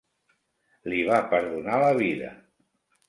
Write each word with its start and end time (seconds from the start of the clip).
Li 0.93 1.03
va 1.09 1.19
perdonar 1.33 1.77
la 1.85 1.93
vida. 2.01 2.33